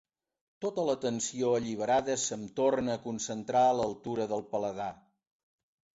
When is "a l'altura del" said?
3.67-4.45